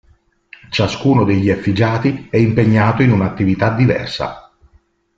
[0.71, 4.49] Ciascuno degli effigiati è impegnato in un'attività diversa.